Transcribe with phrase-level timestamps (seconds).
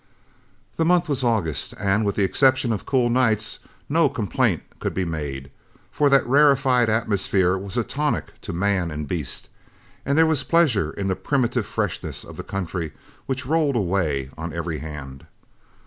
[0.77, 5.05] The month was August, and, with the exception of cool nights, no complaint could be
[5.05, 5.51] made,
[5.91, 9.49] for that rarefied atmosphere was a tonic to man and beast,
[10.03, 12.93] and there was pleasure in the primitive freshness of the country
[13.27, 15.27] which rolled away on every hand.